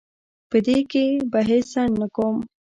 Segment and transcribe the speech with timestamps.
[0.49, 2.37] په دې کې به هیڅ ځنډ نه کوم.